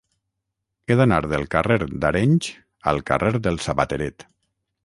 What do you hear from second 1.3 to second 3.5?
del carrer d'Arenys al carrer